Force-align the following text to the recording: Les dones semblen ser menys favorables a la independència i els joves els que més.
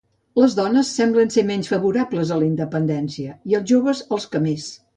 Les 0.41 0.53
dones 0.59 0.93
semblen 0.99 1.33
ser 1.35 1.43
menys 1.49 1.69
favorables 1.73 2.33
a 2.35 2.39
la 2.41 2.47
independència 2.49 3.37
i 3.53 3.59
els 3.61 3.71
joves 3.75 4.05
els 4.17 4.27
que 4.33 4.43
més. 4.49 4.71